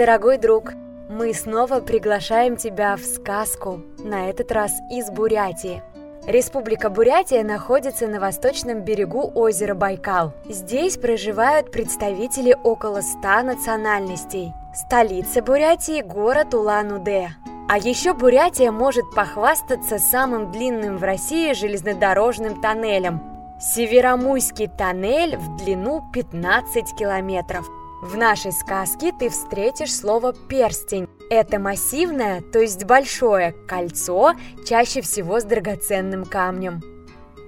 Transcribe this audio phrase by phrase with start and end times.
[0.00, 0.72] дорогой друг!
[1.10, 5.82] Мы снова приглашаем тебя в сказку, на этот раз из Бурятии.
[6.26, 10.32] Республика Бурятия находится на восточном берегу озера Байкал.
[10.48, 14.54] Здесь проживают представители около ста национальностей.
[14.74, 17.28] Столица Бурятии– город Улан-Удэ.
[17.68, 23.20] А еще Бурятия может похвастаться самым длинным в России железнодорожным тоннелем.
[23.60, 27.68] Северомуйский тоннель в длину 15 километров–
[28.00, 31.06] в нашей сказке ты встретишь слово «перстень».
[31.28, 34.32] Это массивное, то есть большое, кольцо,
[34.66, 36.82] чаще всего с драгоценным камнем.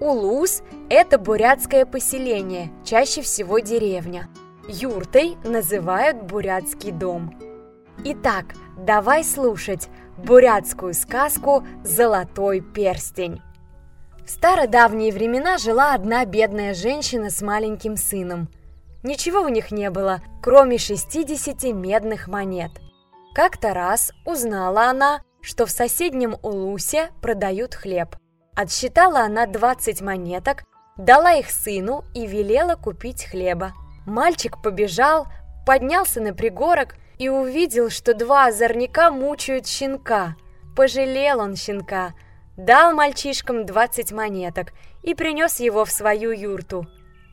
[0.00, 4.28] Улус– это бурятское поселение, чаще всего деревня.
[4.66, 7.38] Юртой называют бурятский дом.
[8.04, 13.40] Итак, давай слушать бурятскую сказку «Золотой перстень».
[14.26, 18.48] В стародавние времена жила одна бедная женщина с маленьким сыном–
[19.02, 22.70] Ничего у них не было, кроме 60 медных монет.
[23.34, 28.16] Как-то раз узнала она, что в соседнем Улусе продают хлеб.
[28.54, 30.64] Отсчитала она 20 монеток,
[30.98, 33.72] дала их сыну и велела купить хлеба.
[34.06, 35.28] Мальчик побежал,
[35.64, 40.36] поднялся на пригорок и увидел, что два озорника мучают щенка.
[40.76, 42.12] Пожалел он щенка,
[42.56, 46.86] дал мальчишкам 20 монеток и принес его в свою юрту.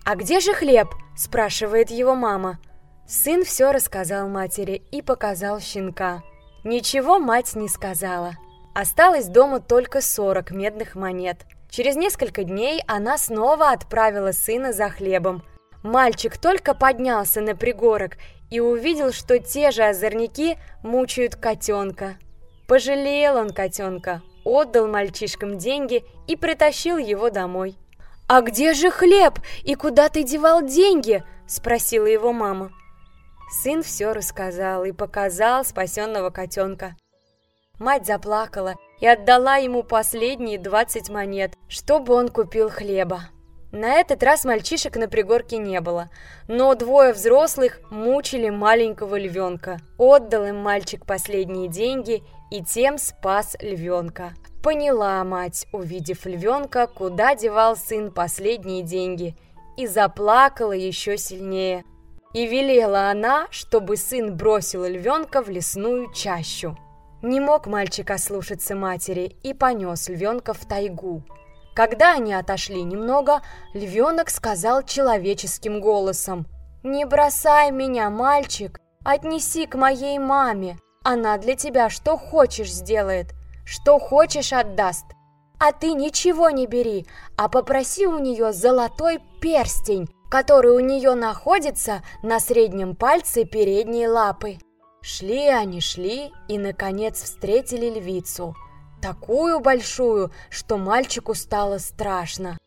[0.09, 2.59] «А где же хлеб?»– спрашивает его мама.
[3.05, 6.23] Сын все рассказал матери и показал щенка.
[6.63, 8.31] Ничего мать не сказала.
[8.73, 11.45] Осталось дома только 40 медных монет.
[11.69, 15.43] Через несколько дней она снова отправила сына за хлебом.
[15.83, 18.13] Мальчик только поднялся на пригорок
[18.49, 22.15] и увидел, что те же озорники мучают котенка.
[22.65, 27.77] Пожалел он котенка, отдал мальчишкам деньги и притащил его домой.
[28.27, 29.39] «А где же хлеб?
[29.63, 32.71] И куда ты девал деньги?»– спросила его мама.
[33.49, 36.97] Сын все рассказал и показал спасенного котенка.
[37.79, 43.29] Мать заплакала и отдала ему последние двадцать монет, чтобы он купил хлеба.
[43.71, 46.09] На этот раз мальчишек на пригорке не было,
[46.49, 49.79] но двое взрослых мучили маленького львенка.
[49.97, 54.33] Отдал им мальчик последние деньги и тем спас львенка.
[54.67, 59.33] Поняла мать, увидев львенка, куда девал сын последние деньги,
[59.77, 61.85] и заплакала еще сильнее.
[62.33, 66.77] И велела она, чтобы сын бросил львенка в лесную чащу.
[67.21, 71.23] Не мог мальчик ослушаться матери и понес львенка в тайгу.
[71.73, 73.39] Когда они отошли немного,
[73.73, 76.45] львенок сказал человеческим голосом,
[76.83, 83.33] «Не бросай меня, мальчик, отнеси к моей маме, она для тебя что хочешь сделает,
[83.67, 85.05] что хочешь отдаст.
[85.59, 87.05] А ты ничего не бери,
[87.35, 94.59] а попроси у нее золотой перстень, который у нее находится на среднем пальце передней лапы.
[95.01, 98.55] Шли они, шли и, наконец, встретили львицу.
[99.01, 102.57] Такую большую, что мальчику стало страшно.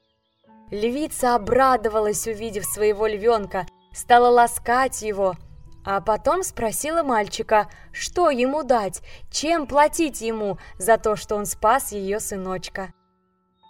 [0.70, 5.34] Львица обрадовалась, увидев своего львенка, стала ласкать его–
[5.84, 11.92] а потом спросила мальчика, что ему дать, чем платить ему за то, что он спас
[11.92, 12.92] ее сыночка.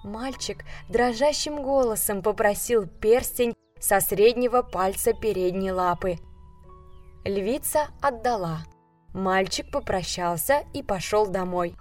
[0.02, 6.18] Мальчик дрожащим голосом попросил перстень со среднего пальца передней лапы.
[7.24, 8.60] Львица отдала.
[9.12, 11.76] Мальчик попрощался и пошел домой.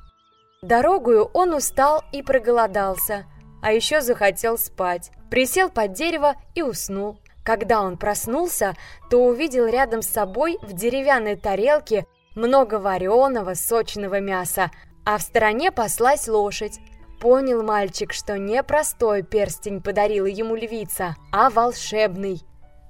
[0.61, 3.25] Дорогую он устал и проголодался,
[3.61, 5.11] а еще захотел спать.
[5.29, 7.19] Присел под дерево и уснул.
[7.43, 8.75] Когда он проснулся,
[9.09, 12.05] то увидел рядом с собой в деревянной тарелке
[12.35, 14.71] много вареного сочного мяса,
[15.05, 16.79] а в стороне паслась лошадь.
[17.19, 22.41] Понял мальчик, что не простой перстень подарила ему львица, а волшебный.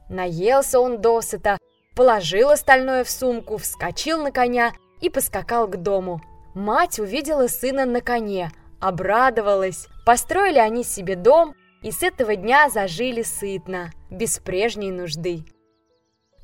[0.09, 1.57] Наелся он досыта,
[1.95, 6.21] положил остальное в сумку, вскочил на коня и поскакал к дому.
[6.53, 9.87] Мать увидела сына на коне, обрадовалась.
[10.05, 15.43] Построили они себе дом, и с этого дня зажили сытно, без прежней нужды.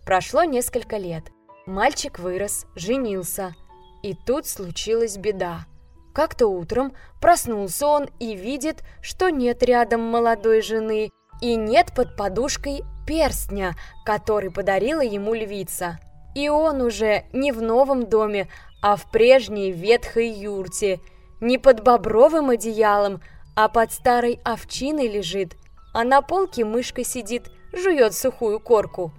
[0.06, 1.24] Прошло несколько лет.
[1.66, 3.56] Мальчик вырос, женился.
[4.04, 5.66] И тут случилась беда.
[6.14, 11.10] Как-то утром проснулся он и видит, что нет рядом молодой жены
[11.42, 13.76] и нет под подушкой перстня,
[14.06, 16.00] который подарила ему львица.
[16.36, 18.48] И он уже не в новом доме,
[18.82, 21.00] а в прежней ветхой юрте,
[21.42, 23.22] не под бобровым одеялом,
[23.56, 25.56] а под старой овчиной лежит,
[25.96, 29.14] а на полке мышка сидит, жует сухую корку.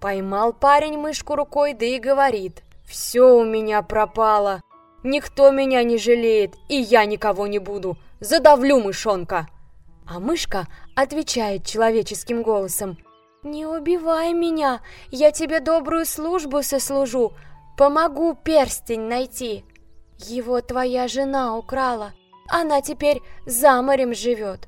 [0.00, 4.62] Поймал парень мышку рукой, да и говорит, «Все у меня пропало,
[5.02, 9.46] никто меня не жалеет, и я никого не буду, задавлю мышонка!»
[10.06, 12.96] А мышка отвечает человеческим голосом,
[13.42, 17.34] «Не убивай меня, я тебе добрую службу сослужу,
[17.76, 19.66] помогу перстень найти.
[20.16, 22.14] Его твоя жена украла,
[22.48, 24.66] она теперь за морем живет».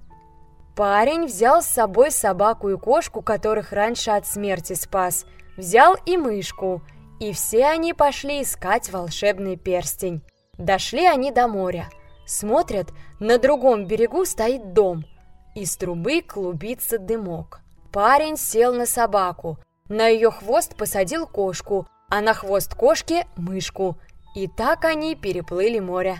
[0.76, 5.24] Парень взял с собой собаку и кошку, которых раньше от смерти спас,
[5.56, 6.82] взял и мышку,
[7.18, 10.22] и все они пошли искать волшебный перстень.
[10.58, 11.88] Дошли они до моря.
[12.26, 12.88] Смотрят,
[13.20, 15.06] на другом берегу стоит дом.
[15.54, 17.60] Из трубы клубится дымок.
[17.90, 19.58] Парень сел на собаку,
[19.88, 23.96] на ее хвост посадил кошку, а на хвост кошки– мышку.
[24.34, 26.18] И так они переплыли море.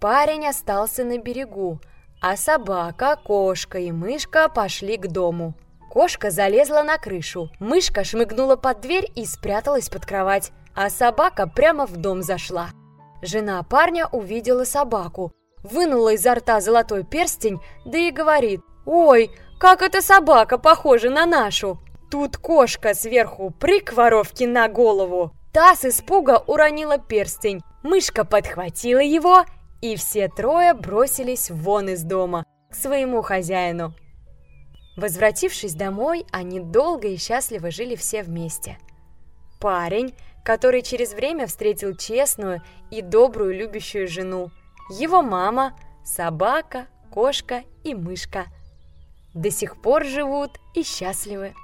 [0.00, 1.80] Парень остался на берегу,
[2.20, 5.54] а собака, кошка и мышка пошли к дому.
[5.90, 11.86] Кошка залезла на крышу, мышка шмыгнула под дверь и спряталась под кровать, а собака прямо
[11.86, 12.68] в дом зашла.
[13.22, 15.32] Жена парня увидела собаку,
[15.62, 21.80] вынула изо рта золотой перстень, да и говорит, «Ой, как эта собака похожа на нашу!»
[22.10, 25.32] Тут кошка сверху прыг воровки на голову.
[25.52, 27.60] Та с испуга уронила перстень.
[27.82, 29.44] Мышка подхватила его,
[29.80, 33.94] и все трое бросились вон из дома к своему хозяину.
[34.96, 38.78] Возвратившись домой, они долго и счастливо жили все вместе.
[39.60, 44.50] Парень, который через время встретил честную и добрую любящую жену,
[44.90, 48.46] его мама, собака, кошка и мышка–
[49.34, 51.54] до сих пор живут и счастливы.